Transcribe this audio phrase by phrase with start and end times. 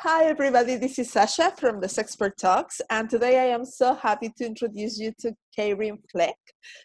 [0.00, 0.76] Hi, everybody.
[0.76, 4.98] This is Sasha from the Sexpert Talks, and today I am so happy to introduce
[4.98, 6.36] you to Karen Fleck.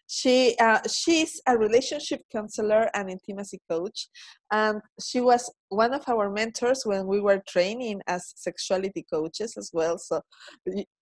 [0.07, 4.07] She uh, she's a relationship counselor and intimacy coach,
[4.49, 9.71] and she was one of our mentors when we were training as sexuality coaches as
[9.73, 9.97] well.
[9.97, 10.21] So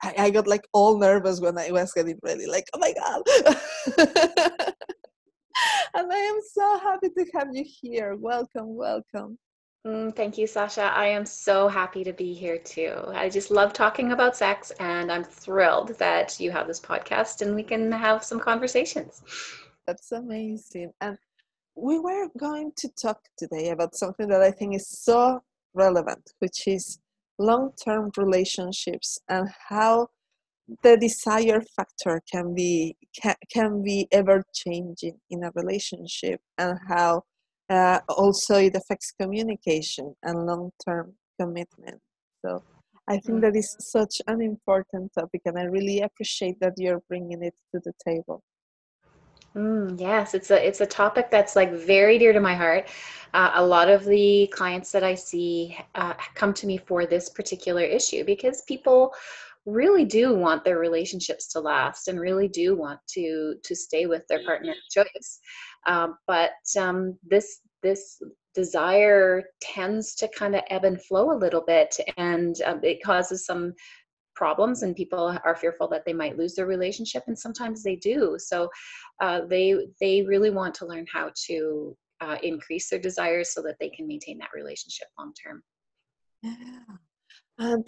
[0.01, 3.21] I, I got like all nervous when I was getting ready, like oh my god.
[5.93, 8.15] and I am so happy to have you here.
[8.15, 9.37] Welcome, welcome.
[9.87, 10.83] Mm, thank you, Sasha.
[10.83, 12.95] I am so happy to be here too.
[13.07, 17.55] I just love talking about sex, and I'm thrilled that you have this podcast and
[17.55, 19.21] we can have some conversations.
[19.87, 20.91] That's amazing.
[20.99, 21.17] And
[21.75, 25.41] we were going to talk today about something that I think is so
[25.73, 26.99] relevant, which is
[27.37, 30.09] long term relationships and how
[30.83, 37.23] the desire factor can be can, can be ever changing in a relationship and how
[37.69, 41.99] uh, also it affects communication and long-term commitment
[42.43, 42.63] so
[43.07, 43.41] i think mm.
[43.41, 47.79] that is such an important topic and i really appreciate that you're bringing it to
[47.85, 48.43] the table
[49.55, 52.87] Mm, yes, it's a it's a topic that's like very dear to my heart.
[53.33, 57.29] Uh, a lot of the clients that I see uh, come to me for this
[57.29, 59.13] particular issue because people
[59.65, 64.25] really do want their relationships to last and really do want to to stay with
[64.27, 65.39] their partner of choice.
[65.85, 68.21] Um, but um, this this
[68.55, 73.45] desire tends to kind of ebb and flow a little bit and um, it causes
[73.45, 73.73] some
[74.35, 78.37] problems and people are fearful that they might lose their relationship and sometimes they do.
[78.39, 78.69] So
[79.21, 83.75] uh, they they really want to learn how to uh, increase their desires so that
[83.79, 85.61] they can maintain that relationship long term.
[86.41, 86.95] Yeah.
[87.59, 87.87] And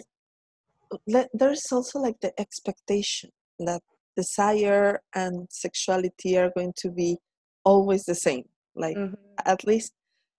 [1.32, 3.82] there's also like the expectation that
[4.16, 7.16] desire and sexuality are going to be
[7.64, 9.14] always the same like mm-hmm.
[9.46, 9.92] at least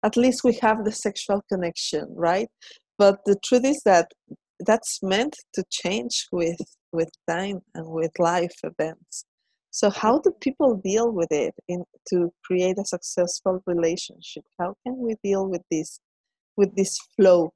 [0.04, 2.50] at least we have the sexual connection right?
[2.98, 4.12] But the truth is that
[4.60, 6.60] that's meant to change with
[6.92, 9.26] with time and with life events.
[9.72, 14.44] So how do people deal with it in to create a successful relationship?
[14.60, 16.00] How can we deal with this
[16.56, 17.54] with this flow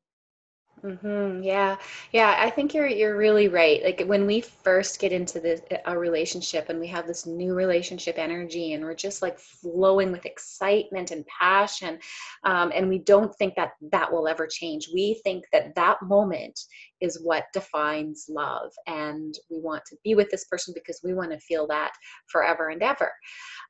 [0.86, 1.42] Mm-hmm.
[1.42, 1.78] Yeah,
[2.12, 2.36] yeah.
[2.38, 3.84] I think you're you're really right.
[3.84, 8.20] Like when we first get into this a relationship and we have this new relationship
[8.20, 11.98] energy and we're just like flowing with excitement and passion,
[12.44, 14.88] um, and we don't think that that will ever change.
[14.94, 16.60] We think that that moment
[17.02, 21.32] is what defines love, and we want to be with this person because we want
[21.32, 21.92] to feel that
[22.28, 23.12] forever and ever.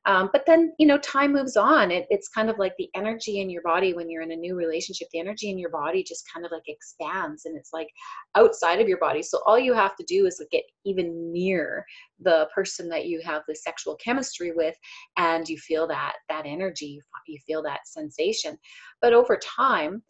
[0.06, 1.90] Um, but then you know, time moves on.
[1.90, 4.56] It, it's kind of like the energy in your body when you're in a new
[4.56, 5.08] relationship.
[5.12, 7.88] The energy in your body just kind of like expands and it's like
[8.34, 11.84] outside of your body so all you have to do is get even near
[12.20, 14.74] the person that you have the sexual chemistry with
[15.16, 18.56] and you feel that that energy you feel that sensation
[19.00, 20.02] but over time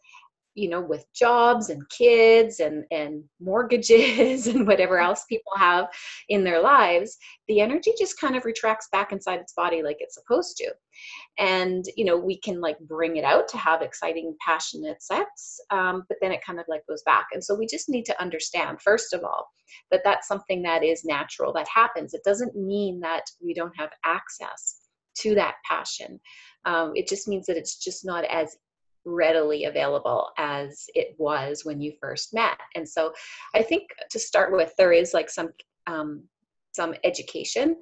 [0.59, 5.05] you know with jobs and kids and and mortgages and whatever mm-hmm.
[5.05, 5.87] else people have
[6.27, 10.15] in their lives the energy just kind of retracts back inside its body like it's
[10.15, 10.71] supposed to.
[11.37, 16.03] And you know we can like bring it out to have exciting passionate sex um,
[16.09, 17.27] but then it kind of like goes back.
[17.33, 19.47] And so we just need to understand first of all
[19.91, 22.13] that that's something that is natural that happens.
[22.13, 24.79] It doesn't mean that we don't have access
[25.19, 26.19] to that passion.
[26.65, 28.57] Um, it just means that it's just not as
[29.05, 32.57] readily available as it was when you first met.
[32.75, 33.13] And so
[33.55, 35.49] I think to start with, there is like some
[35.87, 36.23] um,
[36.71, 37.75] some education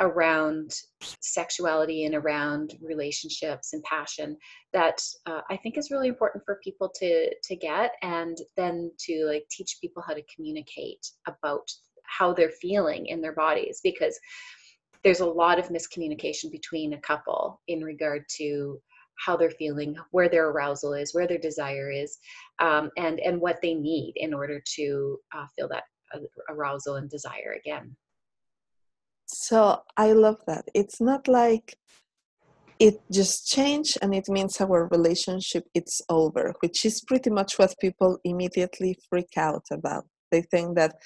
[0.00, 0.74] around
[1.20, 4.36] sexuality and around relationships and passion
[4.72, 9.26] that uh, I think is really important for people to to get and then to
[9.26, 11.70] like teach people how to communicate about
[12.04, 14.18] how they're feeling in their bodies because
[15.04, 18.80] there's a lot of miscommunication between a couple in regard to
[19.24, 22.18] how they're feeling, where their arousal is, where their desire is,
[22.60, 25.84] um, and and what they need in order to uh, feel that
[26.14, 27.96] uh, arousal and desire again.
[29.26, 30.64] So I love that.
[30.74, 31.76] It's not like
[32.78, 37.74] it just changed and it means our relationship it's over, which is pretty much what
[37.80, 40.04] people immediately freak out about.
[40.30, 40.96] They think that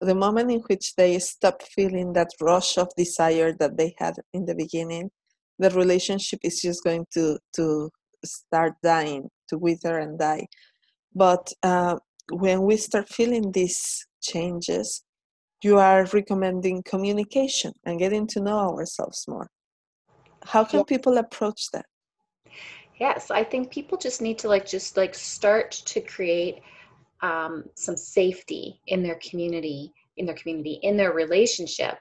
[0.00, 4.46] the moment in which they stop feeling that rush of desire that they had in
[4.46, 5.10] the beginning
[5.58, 7.90] the relationship is just going to to
[8.24, 10.46] start dying to wither and die.
[11.14, 11.96] But uh,
[12.30, 15.04] when we start feeling these changes
[15.62, 19.48] you are recommending communication and getting to know ourselves more.
[20.44, 21.86] How can people approach that?
[23.00, 26.60] Yes i think people just need to like just like start to create
[27.22, 31.98] um, some safety in their community in their community in their relationship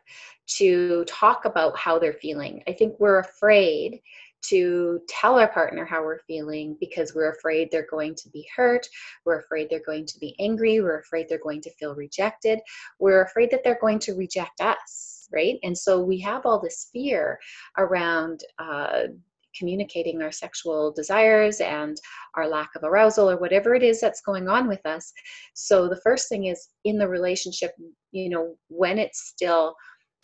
[0.48, 4.02] to talk about how they're feeling i think we're afraid
[4.50, 8.88] to tell our partner how we're feeling because we're afraid they're going to be hurt.
[9.26, 10.82] We're afraid they're going to be angry.
[10.82, 12.60] We're afraid they're going to feel rejected.
[13.00, 15.58] We're afraid that they're going to reject us, right?
[15.64, 17.40] And so we have all this fear
[17.78, 19.08] around uh,
[19.58, 21.98] communicating our sexual desires and
[22.36, 25.12] our lack of arousal or whatever it is that's going on with us.
[25.54, 27.72] So the first thing is in the relationship,
[28.12, 29.76] you know, when it's still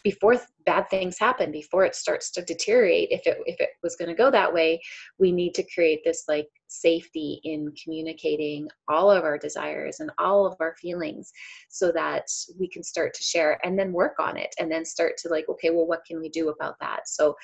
[0.04, 4.10] before bad things happen before it starts to deteriorate if it if it was going
[4.10, 4.80] to go that way
[5.20, 10.46] we need to create this like safety in communicating all of our desires and all
[10.46, 11.32] of our feelings
[11.70, 12.26] so that
[12.60, 15.46] we can start to share and then work on it and then start to like
[15.50, 17.36] okay well what can we do about that so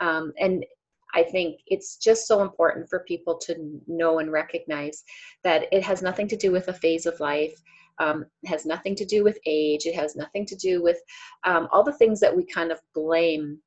[0.00, 0.64] um, and
[1.14, 5.04] I think it's just so important for people to know and recognize
[5.44, 7.54] that it has nothing to do with a phase of life.
[7.98, 9.84] Um, has nothing to do with age.
[9.84, 10.98] It has nothing to do with
[11.44, 13.58] um, all the things that we kind of blame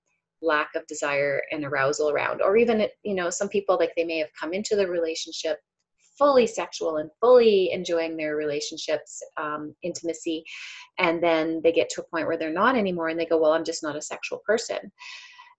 [0.41, 2.41] lack of desire and arousal around.
[2.41, 5.59] Or even, you know, some people like they may have come into the relationship
[6.17, 10.43] fully sexual and fully enjoying their relationships um, intimacy
[10.97, 13.51] and then they get to a point where they're not anymore and they go well
[13.51, 14.91] i'm just not a sexual person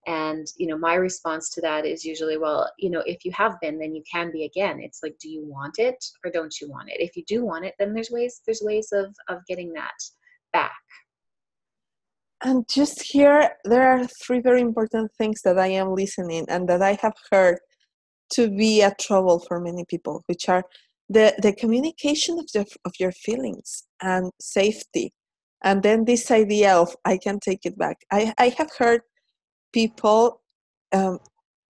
[0.06, 3.60] and you know my response to that is usually well you know if you have
[3.60, 4.80] been then you can be again.
[4.80, 7.00] It's like do you want it or don't you want it?
[7.00, 9.98] If you do want it then there's ways there's ways of of getting that
[10.52, 10.72] back.
[12.42, 16.82] And just here there are three very important things that i am listening and that
[16.82, 17.58] i have heard
[18.34, 20.64] to be a trouble for many people which are
[21.08, 25.12] the the communication of the, of your feelings and safety.
[25.62, 27.98] And then this idea of i can take it back.
[28.12, 29.02] I i have heard
[29.80, 30.40] people
[30.92, 31.18] um,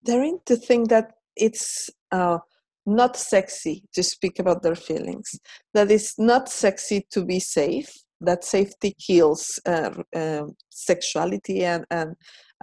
[0.02, 2.38] they're into think that it's uh,
[2.84, 5.28] not sexy to speak about their feelings
[5.74, 7.90] that it's not sexy to be safe
[8.20, 9.90] that safety kills uh,
[10.70, 12.10] sexuality and, and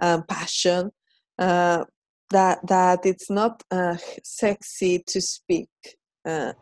[0.02, 0.90] um, passion
[1.38, 1.84] uh,
[2.30, 5.70] that that it's not uh, sexy to speak
[6.26, 6.52] uh,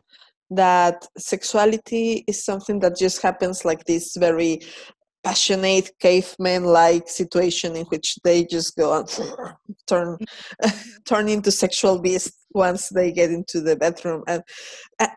[0.51, 4.61] that sexuality is something that just happens like this very
[5.29, 9.09] passionate caveman like situation in which they just go and
[9.87, 10.17] turn
[11.09, 14.23] turn into sexual beasts once they get into the bedroom.
[14.27, 14.43] And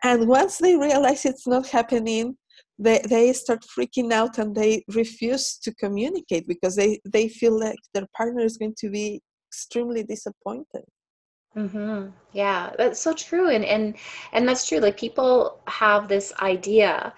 [0.02, 2.36] and once they realize it's not happening
[2.78, 7.82] they they start freaking out and they refuse to communicate because they they feel like
[7.94, 9.20] their partner is going to be
[9.50, 10.84] extremely disappointed.
[11.56, 12.08] Mm-hmm.
[12.32, 13.48] yeah that's so true.
[13.50, 13.84] And and
[14.32, 14.78] and that's true.
[14.78, 17.12] Like people have this idea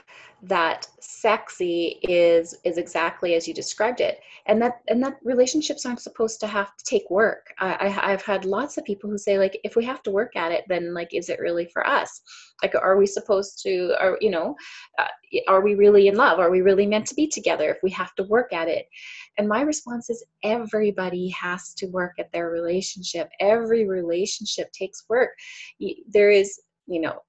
[0.49, 4.21] that sexy is is exactly as you described it.
[4.47, 7.55] And that and that relationships aren't supposed to have to take work.
[7.59, 10.37] I, I have had lots of people who say like if we have to work
[10.37, 12.21] at it then like is it really for us?
[12.63, 14.55] Like are we supposed to are you know
[14.99, 15.09] uh,
[15.49, 16.39] are we really in love?
[16.39, 18.87] Are we really meant to be together if we have to work at it?
[19.39, 23.31] And my response is everybody has to work at their relationship.
[23.41, 25.31] Every relationship takes work.
[26.09, 27.21] There is you know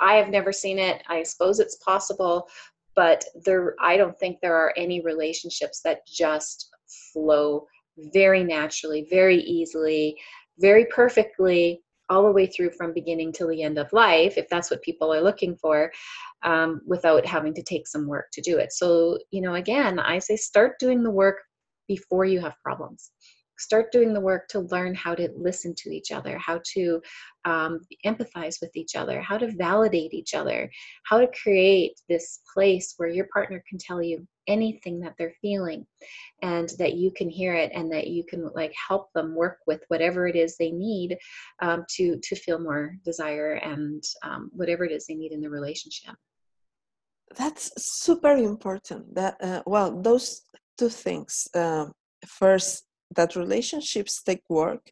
[0.00, 1.02] I have never seen it.
[1.08, 2.48] I suppose it's possible,
[2.94, 6.70] but there I don't think there are any relationships that just
[7.12, 7.66] flow
[8.12, 10.16] very naturally, very easily,
[10.58, 14.70] very perfectly all the way through from beginning till the end of life, if that's
[14.70, 15.92] what people are looking for,
[16.42, 18.72] um, without having to take some work to do it.
[18.72, 21.36] So, you know, again, I say start doing the work
[21.86, 23.12] before you have problems
[23.60, 27.00] start doing the work to learn how to listen to each other, how to
[27.44, 30.70] um, empathize with each other, how to validate each other,
[31.04, 35.86] how to create this place where your partner can tell you anything that they're feeling
[36.42, 39.82] and that you can hear it and that you can like help them work with
[39.88, 41.16] whatever it is they need
[41.60, 45.50] um, to to feel more desire and um, whatever it is they need in the
[45.50, 46.14] relationship.
[47.36, 50.42] That's super important that uh, well those
[50.76, 51.92] two things um,
[52.26, 52.84] first
[53.16, 54.90] that relationships take work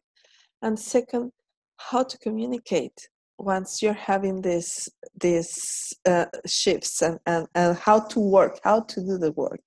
[0.61, 1.31] and second
[1.77, 4.89] how to communicate once you're having this
[5.21, 9.61] these uh, shifts and, and and how to work how to do the work.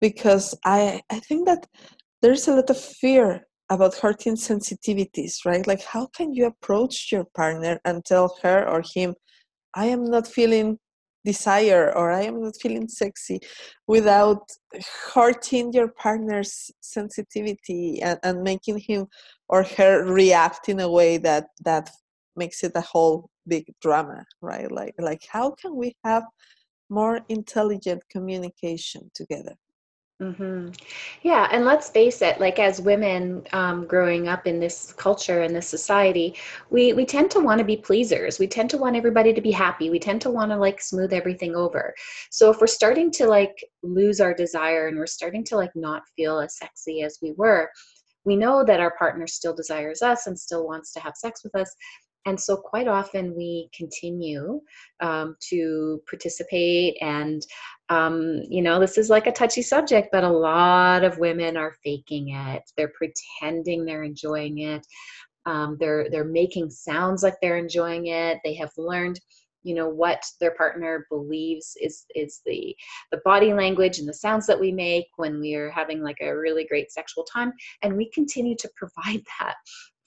[0.00, 1.66] Because i i think that
[2.22, 5.66] there's a lot of fear about hurting sensitivities right?
[5.66, 9.14] Like how can you approach your partner and tell her or him
[9.74, 10.78] i am not feeling
[11.24, 13.40] desire or I am not feeling sexy
[13.86, 14.42] without
[15.14, 19.06] hurting your partner's sensitivity and, and making him
[19.48, 21.90] or her react in a way that that
[22.36, 24.70] makes it a whole big drama, right?
[24.70, 26.24] Like like how can we have
[26.90, 29.54] more intelligent communication together?
[30.22, 30.68] Mm-hmm.
[31.22, 35.54] Yeah, and let's face it, like as women um, growing up in this culture and
[35.54, 36.36] this society,
[36.70, 38.38] we we tend to want to be pleasers.
[38.38, 39.90] We tend to want everybody to be happy.
[39.90, 41.92] We tend to want to like smooth everything over.
[42.30, 46.04] So if we're starting to like lose our desire and we're starting to like not
[46.16, 47.68] feel as sexy as we were,
[48.24, 51.56] we know that our partner still desires us and still wants to have sex with
[51.56, 51.74] us
[52.26, 54.60] and so quite often we continue
[55.00, 57.42] um, to participate and
[57.90, 61.74] um, you know this is like a touchy subject but a lot of women are
[61.84, 62.62] faking it.
[62.76, 64.86] They're pretending they're enjoying it.
[65.46, 68.38] Um, they're they're making sounds like they're enjoying it.
[68.44, 69.20] They have learned
[69.62, 72.76] you know what their partner believes is is the
[73.10, 76.36] the body language and the sounds that we make when we are having like a
[76.36, 77.52] really great sexual time.
[77.82, 79.54] And we continue to provide that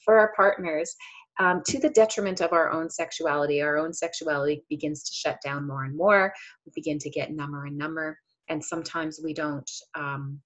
[0.06, 0.96] for our partners
[1.40, 3.62] um, to the detriment of our own sexuality.
[3.62, 6.34] Our own sexuality begins to shut down more and more.
[6.66, 8.18] We begin to get number and number,
[8.50, 10.40] and sometimes we don't um,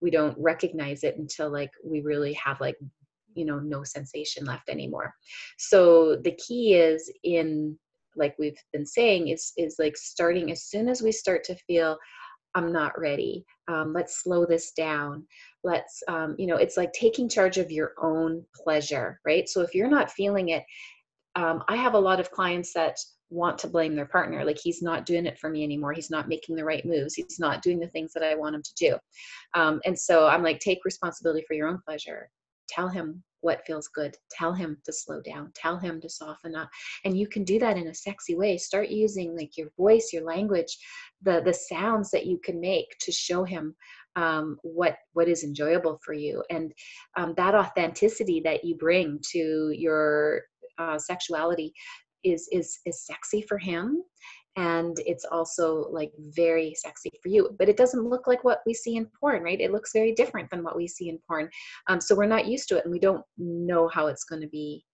[0.00, 2.76] we don't recognize it until like we really have like
[3.34, 5.12] you know no sensation left anymore.
[5.58, 7.78] So the key is in
[8.16, 11.96] like we've been saying is is like starting as soon as we start to feel
[12.54, 13.44] I'm not ready.
[13.68, 15.26] Um, let's slow this down
[15.64, 19.48] let's um, you know it's like taking charge of your own pleasure right?
[19.48, 20.64] So if you're not feeling it
[21.36, 22.96] um, i have a lot of clients that
[23.30, 25.92] want to blame their partner like he's not doing it for me anymore.
[25.92, 27.14] He's not making the right moves.
[27.14, 28.96] He's not doing the things that i want him to do.
[29.54, 32.30] Um, and so i'm like take responsibility for your own pleasure.
[32.68, 34.16] Tell him what feels good.
[34.30, 35.52] Tell him to slow down.
[35.54, 36.68] Tell him to soften up.
[37.04, 38.58] And you can do that in a sexy way.
[38.58, 40.76] Start using like your voice your language
[41.22, 43.74] the the sounds that you can make to show him
[44.18, 46.42] um, what what is enjoyable for you.
[46.50, 46.72] And
[47.16, 50.42] um, that authenticity that you bring to your
[50.78, 51.72] uh, sexuality
[52.24, 54.02] is is is sexy for him
[54.56, 57.54] and it's also like very sexy for you.
[57.60, 59.60] But it doesn't look like what we see in porn right?
[59.60, 61.48] It looks very different than what we see in porn.
[61.86, 64.48] Um, so we're not used to it and we don't know how it's going to
[64.48, 64.84] be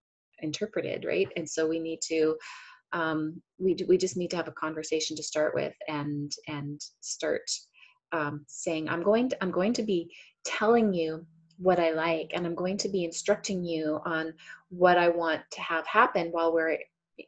[0.40, 1.28] interpreted right?
[1.36, 2.36] And so we need to
[2.92, 7.42] um, we, we just need to have a conversation to start with and and start
[8.14, 10.10] um, saying i'm going to i'm going to be
[10.44, 11.26] telling you
[11.58, 14.32] what i like and i'm going to be instructing you on
[14.68, 16.78] what i want to have happen while we're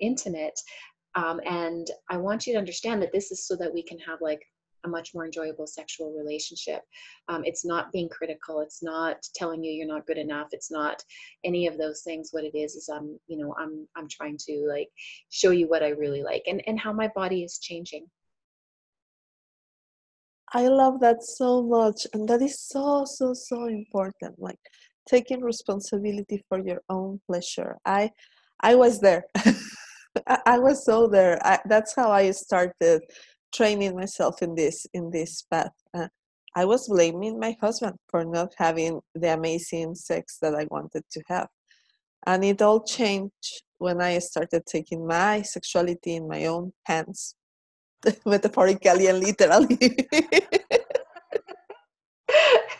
[0.01, 0.59] intimate
[1.15, 4.21] um, and i want you to understand that this is so that we can have
[4.21, 4.41] like
[4.85, 6.83] a much more enjoyable sexual relationship.
[7.29, 8.61] Um, it's not being critical.
[8.61, 10.49] It's not telling you you're not good enough.
[10.53, 11.03] It's not
[11.45, 12.29] any of those things.
[12.31, 14.89] What it is is i'm you know i'm i'm trying to like
[15.31, 18.07] show you what i really like and and how my body is changing
[20.53, 22.07] I love that so much.
[22.13, 24.39] And that is so, so, so important.
[24.39, 24.59] Like
[25.09, 27.77] taking responsibility for your own pleasure.
[27.85, 28.11] I
[28.61, 29.25] I was there.
[30.47, 31.39] I, was so there.
[31.47, 33.03] I, that's how I started
[33.55, 35.73] training myself in this in this path.
[35.93, 36.09] Uh,
[36.55, 41.23] I was blaming my husband for not having the amazing sex that I wanted to
[41.29, 41.49] have.
[42.27, 47.35] And it all changed when I started taking my sexuality in my own hands
[48.27, 49.97] metaphorically and literally.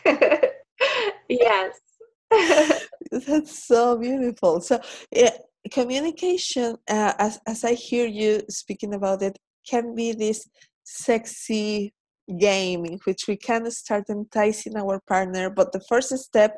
[1.29, 1.79] yes.
[3.11, 4.61] That's so beautiful.
[4.61, 4.79] So,
[5.11, 5.37] yeah,
[5.71, 10.47] communication, uh, as, as I hear you speaking about it, can be this
[10.83, 11.93] sexy
[12.39, 16.57] game in which we can start enticing our partner but the first step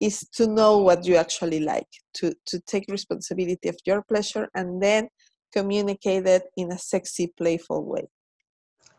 [0.00, 4.82] is to know what you actually like to to take responsibility of your pleasure and
[4.82, 5.08] then
[5.52, 8.08] communicate it in a sexy, playful way.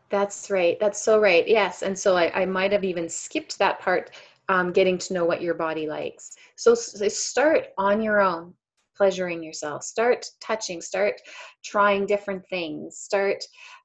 [0.10, 0.77] That's right.
[0.79, 1.48] That's so right.
[1.48, 1.84] Yes.
[1.84, 4.12] And so I, I might have even skipped that part,
[4.50, 6.31] um, getting to know what your body likes.
[6.58, 8.53] So, so start on your own,
[8.98, 9.84] pleasuring yourself.
[9.84, 10.81] Start touching.
[10.81, 11.22] Start
[11.63, 12.98] trying different things.
[12.98, 13.41] Start,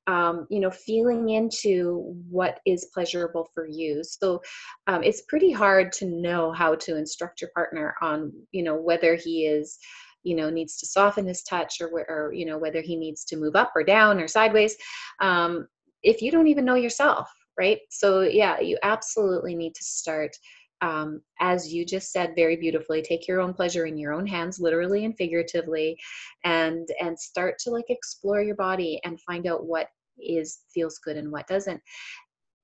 [0.08, 4.02] um, you know, feeling into what is pleasurable for you.
[4.02, 4.42] So
[4.88, 9.14] um, it's pretty hard to know how to instruct your partner on, you know, whether
[9.14, 9.78] he is
[10.26, 13.36] you know needs to soften his touch or, or you know whether he needs to
[13.36, 14.76] move up or down or sideways
[15.20, 15.66] um,
[16.02, 17.78] if you don't even know yourself right?
[17.88, 20.36] So yeah you absolutely need to start
[20.82, 24.60] um, as you just said very beautifully take your own pleasure in your own hands
[24.60, 25.96] literally and figuratively
[26.44, 31.16] and and start to like explore your body and find out what is feels good
[31.16, 31.80] and what doesn't.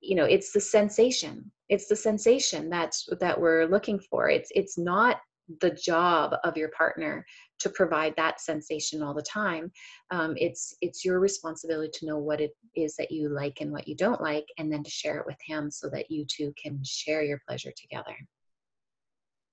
[0.01, 1.51] You know it's the sensation.
[1.69, 4.29] It's the sensation that's that we're looking for.
[4.29, 5.17] It's it's not
[5.59, 7.25] the job of your partner
[7.59, 9.71] to provide that sensation all the time
[10.11, 13.87] um, it's it's your responsibility to know what it is that you like and what
[13.87, 16.79] you don't like and then to share it with him so that you two can
[16.83, 18.15] share your pleasure together.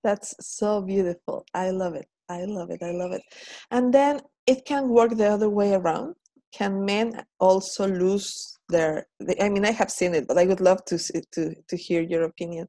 [0.03, 1.45] That's so beautiful.
[1.55, 2.07] I love it.
[2.29, 2.83] I love it.
[2.83, 3.23] I love it.
[3.71, 6.15] And then it can work the other way around.
[6.53, 9.07] Can men also lose their
[9.41, 10.97] i mean i have seen it but i would love to
[11.33, 12.67] to to hear your opinion.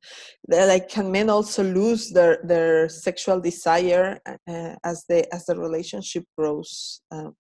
[0.48, 5.56] That like can men also lose their their sexual desire uh, as they as the
[5.56, 7.36] relationship grows um,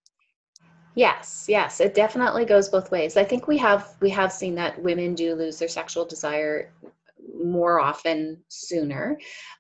[0.96, 3.18] yes yes it definitely goes both ways.
[3.18, 6.72] I think we have we have seen that women do lose their sexual desire
[7.44, 9.18] more often sooner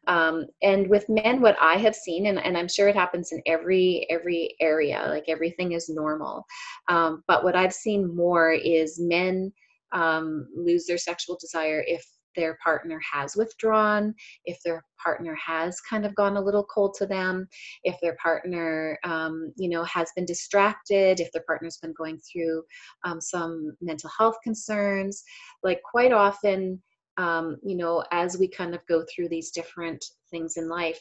[0.07, 3.41] um, and with men what i have seen and, and i'm sure it happens in
[3.45, 6.45] every every area like everything is normal
[6.89, 9.51] um, but what i've seen more is men
[9.93, 14.13] um, lose their sexual desire if their partner has withdrawn,
[14.45, 17.47] if their partner has kind of gone a little cold to them,
[17.83, 22.63] if their partner, um, you know, has been distracted, if their partner's been going through
[23.03, 25.23] um, some mental health concerns.
[25.63, 26.81] Like quite often,
[27.17, 30.99] um, you know, as we kind of go through these different things in life,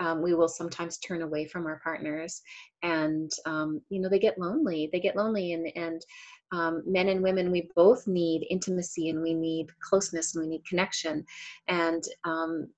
[0.00, 2.42] um, we will sometimes turn away from our partners
[2.82, 6.04] and um, you know they get lonely they get lonely and and
[6.54, 10.64] um, men and women, we both need intimacy and we need closeness and we need
[10.66, 11.24] connection.
[11.66, 12.68] And um,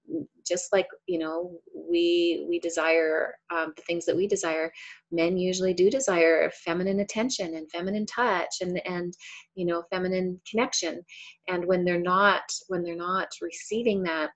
[0.47, 4.73] just like you know, we we desire um, the things that we desire.
[5.13, 9.13] Men usually do desire feminine attention and feminine touch and and
[9.55, 11.03] you know feminine connection.
[11.49, 14.31] And when they're not when they're not receiving that,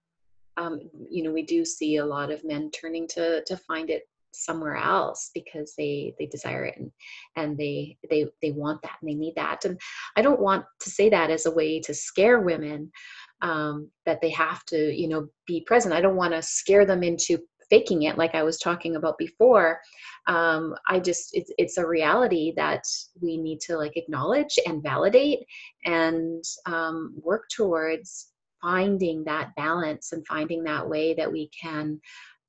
[0.60, 4.02] um, you know, we do see a lot of men turning to to find it
[4.32, 6.90] somewhere else because they they desire it and
[7.36, 9.64] and they they they want that and they need that.
[9.64, 9.80] And
[10.16, 12.92] i don't want to say that as a way to scare women
[13.42, 15.94] um, that they have to you know be present.
[15.94, 17.38] I don't want to scare them into
[17.70, 19.80] faking it like i was talking about before.
[20.26, 22.84] Um, i just it's, it's a reality that
[23.20, 25.40] we need to like acknowledge and validate
[25.84, 28.29] and um, work towards
[28.62, 32.00] finding that balance and finding that way that we can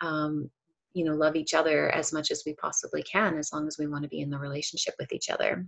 [0.01, 0.49] um,
[0.93, 3.87] you know love each other as much as we possibly can as long as we
[3.87, 5.65] want to be in the relationship with each other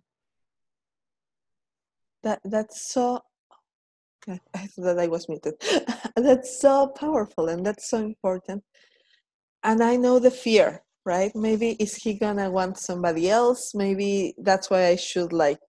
[2.23, 3.21] that that's so
[4.27, 5.55] I thought that I was muted.
[6.15, 8.63] that's so powerful and that's so important.
[9.63, 11.35] And I know the fear, right?
[11.35, 13.73] Maybe is he gonna want somebody else?
[13.75, 15.59] Maybe that's why I should like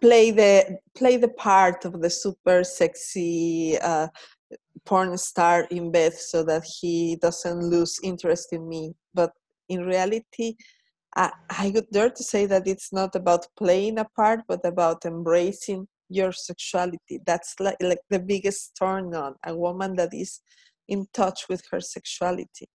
[0.00, 4.08] play the play the part of the super sexy uh,
[4.84, 8.94] porn star in bed so that he doesn't lose interest in me.
[9.14, 9.32] But
[9.68, 10.56] in reality,
[11.16, 15.04] I, I would dare to say that it's not about playing a part, but about
[15.04, 17.20] embracing your sexuality.
[17.26, 20.40] That's like, like the biggest turn on a woman that is
[20.88, 22.68] in touch with her sexuality.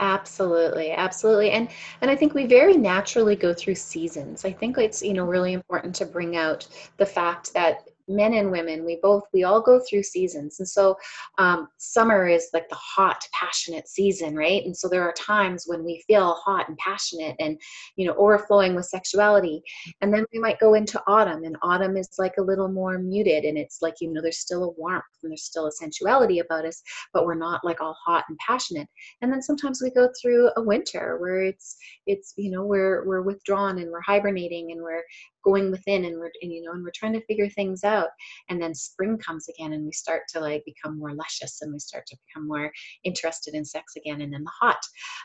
[0.00, 1.50] Absolutely, absolutely.
[1.50, 1.68] And
[2.00, 4.44] and I think we very naturally go through seasons.
[4.44, 8.50] I think it's, you know, really important to bring out the fact that men and
[8.50, 10.58] women we both we all go through seasons.
[10.58, 10.96] And so
[11.38, 14.64] um, summer is like the hot passionate season right?
[14.64, 17.60] And so there are times when we feel hot and passionate and
[17.96, 19.62] you know overflowing with sexuality.
[20.00, 23.44] And then we might go into autumn and autumn is like a little more muted
[23.44, 26.64] and it's like you know there's still a warmth and there's still a sensuality about
[26.64, 28.88] us but we're not like all hot and passionate.
[29.22, 33.22] And then sometimes we go through a winter where it's it's you know we're we're
[33.22, 35.02] withdrawn and we're hibernating and we're
[35.44, 38.08] going within and we're and, you know and we're trying to figure things out.
[38.48, 41.78] And then spring comes again and we start to like become more luscious and we
[41.78, 42.70] start to become more
[43.04, 44.80] interested in sex again and then the hot.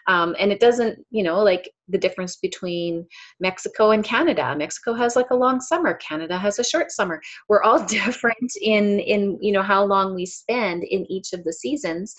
[0.07, 3.05] Um, and it doesn't you know like the difference between
[3.39, 4.55] mexico and canada.
[4.57, 5.95] Mexico has like a long summer.
[5.95, 7.21] Canada has a short summer.
[7.49, 11.53] We're all different in in you know how long we spend in each of the
[11.53, 12.15] seasons.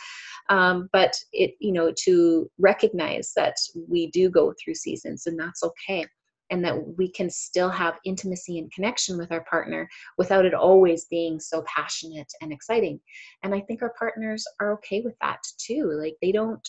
[0.51, 3.55] Um, but it you know to recognize that
[3.89, 6.07] we do go through seasons and that's okay
[6.55, 9.89] and that we can still have intimacy and connection with our partner
[10.19, 13.01] without it always being so passionate and exciting.
[13.43, 15.91] And I think our partners are okay with that too.
[16.01, 16.67] Like they don't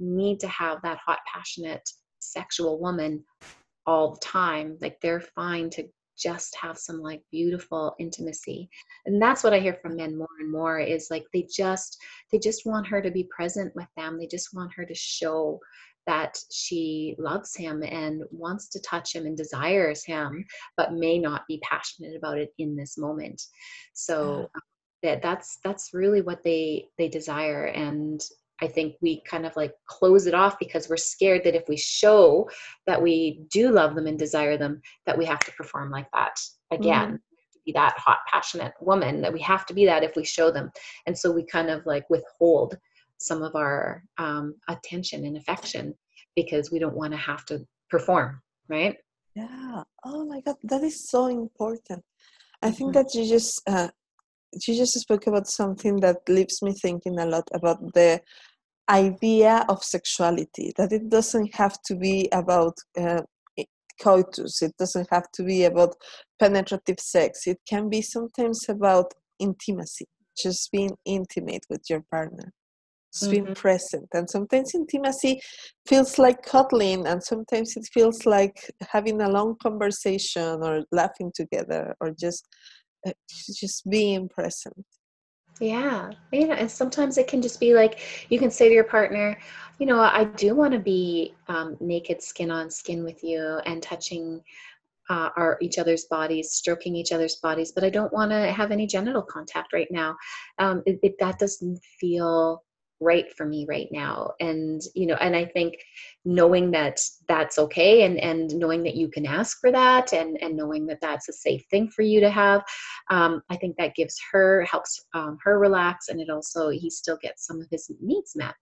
[0.00, 3.22] need to have that hot, passionate sexual woman
[3.86, 4.76] all the time.
[4.80, 5.84] Like they're fine to
[6.18, 8.68] just have some like beautiful intimacy
[9.06, 11.96] and that's what i hear from men more and more is like they just
[12.32, 15.60] they just want her to be present with them they just want her to show
[16.08, 20.44] that she loves him and wants to touch him and desires him
[20.76, 23.40] but may not be passionate about it in this moment
[23.92, 24.62] so um,
[25.02, 28.22] that that's that's really what they they desire and
[28.60, 31.76] I think we kind of like close it off because we're scared that if we
[31.76, 32.50] show
[32.86, 36.40] that we do love them and desire them, that we have to perform like that
[36.72, 37.06] again.
[37.06, 37.16] Mm-hmm.
[37.66, 40.72] Be that hot, passionate woman that we have to be that if we show them.
[41.06, 42.78] And so we kind of like withhold
[43.18, 45.94] some of our um, attention and affection
[46.34, 48.96] because we don't want to have to perform, right?
[49.34, 49.82] Yeah.
[50.04, 52.02] Oh my God, that is so important.
[52.62, 53.02] I think mm-hmm.
[53.02, 53.88] that you just uh,
[54.66, 58.20] you just spoke about something that leaves me thinking a lot about the
[58.88, 60.72] idea of sexuality.
[60.76, 63.22] That it doesn't have to be about uh,
[64.00, 64.62] coitus.
[64.62, 65.94] It doesn't have to be about
[66.38, 67.46] penetrative sex.
[67.46, 72.52] It can be sometimes about intimacy, just being intimate with your partner
[73.14, 73.30] mm-hmm.
[73.30, 75.40] being present and sometimes intimacy
[75.86, 81.94] feels like cuddling and sometimes it feels like having a long conversation or laughing together
[82.00, 82.46] or just
[83.06, 83.12] uh,
[83.60, 84.84] just being present
[85.60, 89.38] Yeah, yeah, and sometimes it can just be like you can say to your partner,
[89.78, 93.82] you know, I do want to be um, naked, skin on skin with you, and
[93.82, 94.40] touching
[95.10, 98.70] uh, our each other's bodies, stroking each other's bodies, but I don't want to have
[98.70, 100.16] any genital contact right now.
[100.58, 102.62] Um, it, it, that doesn't feel
[103.00, 104.32] right for me right now.
[104.40, 105.74] And you know and i think
[106.24, 110.56] knowing that that's okay and and knowing that you can ask for that and and
[110.56, 112.62] knowing that that's a safe thing for you to have
[113.10, 117.18] um, i think that gives her helps um, her relax and it also he still
[117.20, 118.54] gets some of his needs met.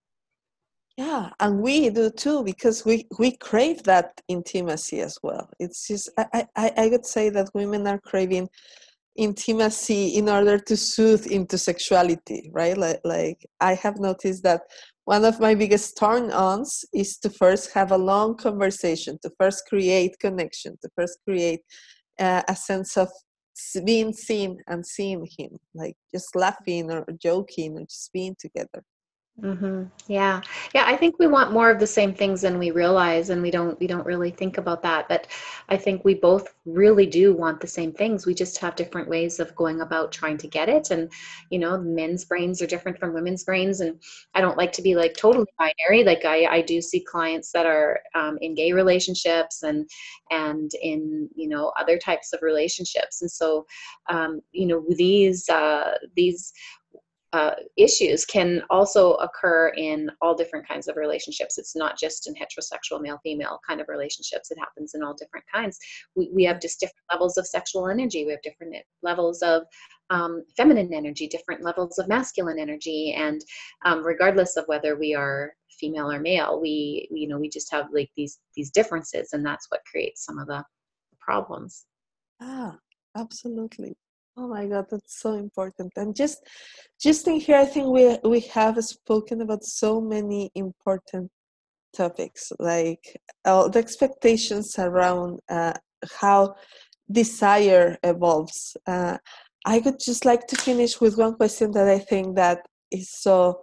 [0.97, 5.49] Yeah and we do too because we we crave that intimacy as well.
[5.59, 8.49] It's just i i, I would say that women are craving
[9.17, 12.77] intimacy in order to soothe into sexuality right?
[12.77, 14.63] Like, like i have noticed that
[15.05, 19.65] one of my biggest turn ons is to first have a long conversation to first
[19.69, 21.61] create connection to first create
[22.19, 23.09] uh, a sense of
[23.85, 28.83] being seen and seeing him like just laughing or joking or just being together
[29.43, 29.83] Mm-hmm.
[30.09, 30.41] Yeah,
[30.75, 30.85] yeah.
[30.87, 33.79] I think we want more of the same things than we realize, and we don't
[33.79, 35.11] we don't really think about that.
[35.11, 35.27] But
[35.69, 38.25] I think we both really do want the same things.
[38.25, 40.91] We just have different ways of going about trying to get it.
[40.91, 41.13] And
[41.51, 43.81] you know, men's brains are different from women's brains.
[43.81, 44.01] And
[44.35, 46.03] I don't like to be like totally binary.
[46.03, 49.87] Like I I do see clients that are um, in gay relationships and
[50.31, 53.21] and in you know other types of relationships.
[53.21, 53.67] And so
[54.09, 56.55] um, you know these uh, these
[57.37, 61.59] uh, issues can also occur in all different kinds of relationships.
[61.59, 65.45] It's not just in heterosexual male female kind of relationships, it happens in all different
[65.55, 65.79] kinds.
[66.15, 69.65] We, we have just different levels of sexual energy, we have different levels of
[70.09, 73.43] um, feminine energy, different levels of masculine energy, and
[73.85, 77.87] um, regardless of whether we are female or male, we you know we just have
[77.93, 80.65] like these these differences, and that's what creates some of the
[81.21, 81.85] problems.
[82.41, 82.79] Ah,
[83.15, 83.95] absolutely.
[84.37, 85.93] Oh my God, that's so important.
[85.97, 86.47] And just,
[87.01, 91.31] just in here, I think we we have spoken about so many important
[91.97, 95.73] topics, like all the expectations around uh,
[96.21, 96.55] how
[97.11, 98.77] desire evolves.
[98.87, 99.19] Uh,
[99.65, 103.63] I would just like to finish with one question that I think that is so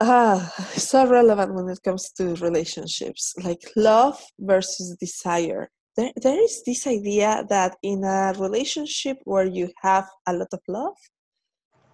[0.00, 6.62] ah so relevant when it comes to relationships, like love versus desire there, there is
[6.64, 10.96] this idea that in a relationship where you have a lot of love,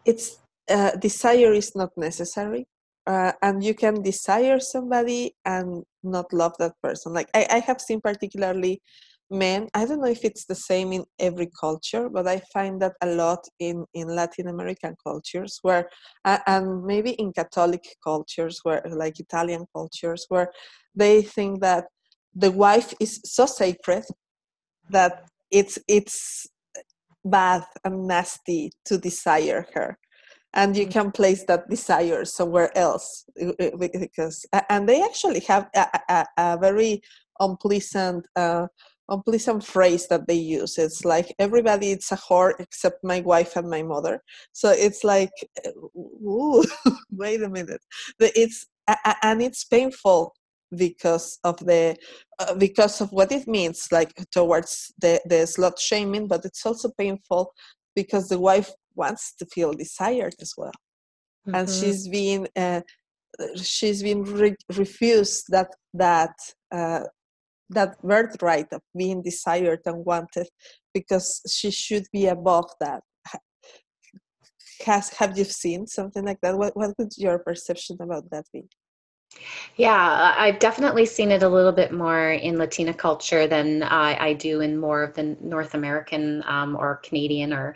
[0.04, 0.38] it's
[0.70, 2.66] uh, desire is not necessary,
[3.06, 7.12] uh, and you can desire somebody and not love that person.
[7.12, 8.80] Like I, I have seen particularly
[9.30, 9.68] men.
[9.74, 13.06] I don't know if it's the same in every culture, but I find that a
[13.06, 15.88] lot in in Latin American cultures, where
[16.24, 20.50] uh, and maybe in Catholic cultures, where like Italian cultures, where
[20.94, 21.84] they think that
[22.34, 24.04] the wife is so sacred
[24.90, 26.46] that it's it's
[27.24, 29.98] bad and nasty to desire her.
[30.54, 35.68] And you can place that desire somewhere else uh, uh, because and they actually have
[35.74, 37.02] a, a, a very
[37.40, 38.66] unpleasant uh,
[39.08, 40.78] unpleasant phrase that they use.
[40.78, 44.22] It's like everybody it's a whore except my wife and my mother.
[44.52, 45.32] So it's like
[45.66, 46.64] uh, ooh,
[47.10, 47.82] wait a minute.
[48.18, 48.66] It's
[49.22, 50.34] and it's painful
[50.76, 51.96] because of the
[52.38, 56.90] uh, because of what it means like towards the the slut shaming but it's also
[56.98, 57.52] painful
[57.94, 60.72] because the wife wants to feel desired as well.
[61.46, 61.56] Mm-hmm.
[61.56, 62.82] and she's being uh,
[63.56, 66.34] she's been re- refused that that
[66.70, 67.04] uh,
[67.68, 70.46] that birthright of being desired and wanted
[70.94, 73.02] because she should be above that.
[74.84, 76.56] Has have you seen something like that?
[76.56, 78.62] What, what would your perception about that be
[79.76, 84.32] yeah, I've definitely seen it a little bit more in Latina culture than I, I
[84.34, 87.74] do in more of the North American um, or Canadian or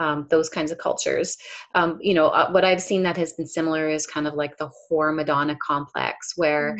[0.00, 1.36] um, those kinds of cultures.
[1.74, 4.56] Um, you know, uh, what I've seen that has been similar is kind of like
[4.56, 6.76] the whore Madonna complex, where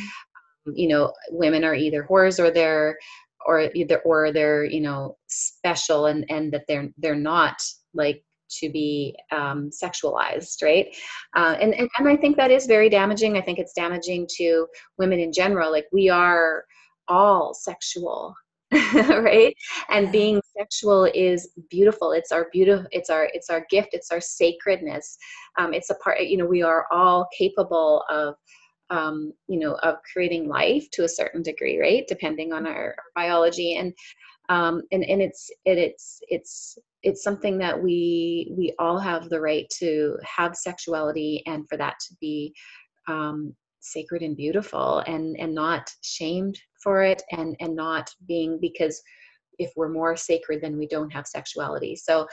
[0.66, 0.72] mm.
[0.74, 2.98] you know women are either whores or they're
[3.46, 8.24] or either or they're you know special and and that they're they're not like
[8.60, 10.86] to be um, sexualized, right?
[11.34, 13.36] Uh, and, and and I think that is very damaging.
[13.36, 14.66] I think it's damaging to
[14.98, 15.70] women in general.
[15.70, 16.64] Like we are
[17.08, 18.34] all sexual,
[18.94, 19.54] right?
[19.90, 22.12] And being sexual is beautiful.
[22.12, 22.86] It's our beautiful.
[22.92, 23.90] It's our it's our gift.
[23.92, 25.16] It's our sacredness.
[25.58, 26.20] Um, it's a part.
[26.20, 28.34] You know, we are all capable of
[28.90, 32.04] um, you know, of creating life to a certain degree, right?
[32.08, 33.92] Depending on our, biology and
[34.50, 39.40] um, and and it's it, it's it's it's something that we we all have the
[39.40, 42.52] right to have sexuality and for that to be
[43.08, 49.00] um, sacred and beautiful and and not shamed for it and and not being because
[49.58, 52.26] if we're more sacred then we don't have sexuality so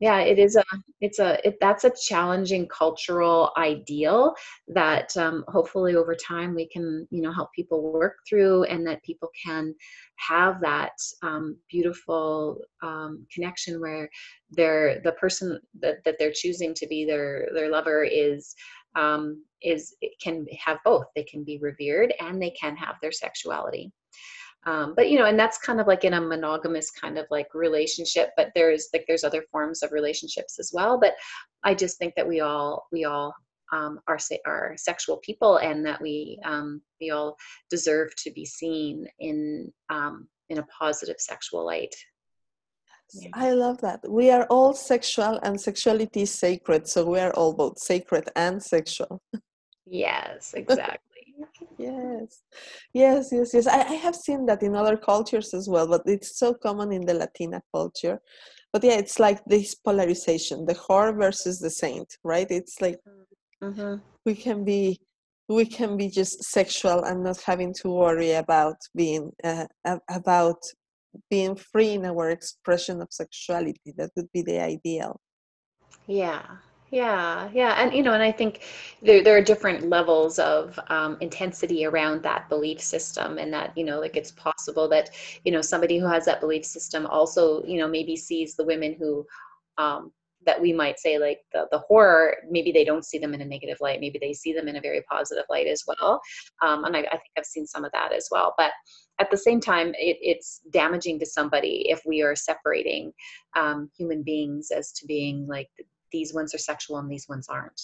[0.00, 0.64] yeah it is a
[1.00, 4.34] it's a it, that's a challenging cultural ideal
[4.68, 9.02] that um, hopefully over time we can you know help people work through and that
[9.02, 9.74] people can
[10.16, 14.08] have that um, beautiful um, connection where
[14.50, 18.54] they're the person that, that they're choosing to be their their lover is
[18.96, 21.04] um, is can have both.
[21.14, 23.92] They can be revered and they can have their sexuality
[24.66, 27.48] um, but you know and that's kind of like in a monogamous kind of like
[27.54, 31.14] relationship but there's like there's other forms of relationships as well but
[31.64, 33.34] i just think that we all we all
[33.72, 37.36] um, are are sexual people and that we um, we all
[37.68, 41.94] deserve to be seen in um, in a positive sexual light
[43.12, 43.28] yeah.
[43.34, 44.00] I love that.
[44.08, 46.88] We are all sexual and sexuality is sacred.
[46.88, 49.22] So we are all both sacred and sexual.
[49.86, 51.15] Yes, exactly
[51.78, 52.42] yes.
[52.92, 53.66] Yes yes yes.
[53.66, 57.04] I, I have seen that in other cultures as well but it's so common in
[57.06, 58.20] the latina culture.
[58.72, 62.50] But yeah it's like this polarization the whore versus the saint right?
[62.50, 62.98] It's like
[63.62, 63.96] mm-hmm.
[64.24, 65.00] we can be
[65.48, 69.66] we can be just sexual and not having to worry about being uh,
[70.10, 70.60] about
[71.30, 73.94] being free in our expression of sexuality.
[73.96, 75.20] That would be the ideal.
[76.06, 76.42] Yeah
[76.90, 78.62] yeah, yeah, and you know, and I think
[79.02, 83.84] there there are different levels of um, intensity around that belief system, and that you
[83.84, 85.10] know, like it's possible that
[85.44, 88.94] you know somebody who has that belief system also you know maybe sees the women
[88.98, 89.26] who
[89.78, 90.12] um,
[90.44, 93.44] that we might say like the the horror maybe they don't see them in a
[93.44, 96.20] negative light, maybe they see them in a very positive light as well,
[96.62, 98.70] um, and I, I think I've seen some of that as well, but
[99.18, 103.12] at the same time it, it's damaging to somebody if we are separating
[103.56, 105.68] um, human beings as to being like
[106.18, 107.80] these ones are sexual and these ones aren't.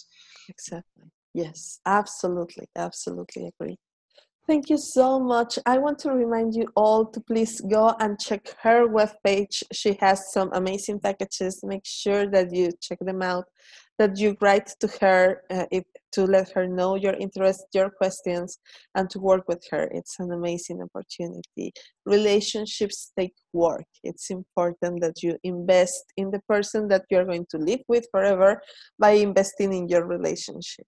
[0.49, 1.07] Exactly.
[1.35, 2.67] Yes, absolutely.
[2.87, 3.77] Absolutely agree.
[4.49, 5.53] Thank you so much.
[5.67, 9.57] I want to remind you all to please go and check her webpage.
[9.73, 11.61] She has some amazing packages.
[11.63, 13.47] Make sure that you check them out,
[13.99, 18.59] that you write to her uh, if, to let her know your interest, your questions,
[18.95, 19.89] and to work with her.
[19.93, 21.73] It's an amazing opportunity.
[22.07, 23.87] Relationships take work.
[24.03, 28.61] It's important that you invest in the person that you're going to live with forever
[28.99, 30.87] by investing in your relationship.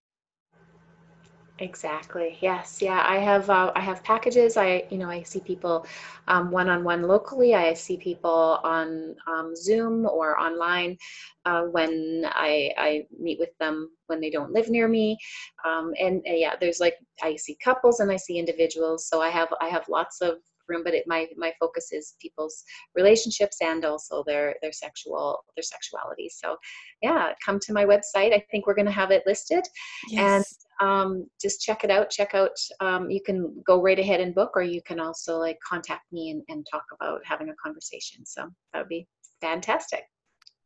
[1.60, 2.36] Exactly.
[2.40, 2.82] Yes.
[2.82, 3.04] Yeah.
[3.06, 3.48] I have.
[3.48, 4.56] Uh, I have packages.
[4.56, 5.86] I, you know, I see people
[6.26, 7.54] one on one locally.
[7.54, 10.96] I see people on um, Zoom or online
[11.44, 15.16] uh, when I, I meet with them when they don't live near me.
[15.64, 19.06] Um, and, and yeah, there's like I see couples and I see individuals.
[19.08, 20.38] So I have I have lots of
[20.68, 25.62] room but it my my focus is people's relationships and also their their sexual their
[25.62, 26.29] sexuality.
[26.29, 26.57] So
[27.03, 28.33] yeah come to my website.
[28.33, 29.64] I think we're going to have it listed.
[30.09, 30.20] Yes.
[30.20, 30.44] and
[30.81, 34.53] um, just check it out check out um, you can go right ahead and book
[34.57, 38.24] or you can also like contact me and, and talk about having a conversation.
[38.27, 39.07] So that would be
[39.40, 40.05] fantastic.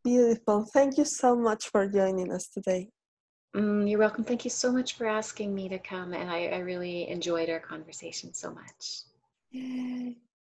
[0.05, 0.65] Beautiful.
[0.65, 2.89] Thank you so much for joining us today.
[3.57, 4.25] Mm, you're welcome.
[4.25, 7.61] Thank you so much for asking me to come and I, I really enjoyed our
[7.61, 9.03] conversation so much
[9.53, 10.28] えー。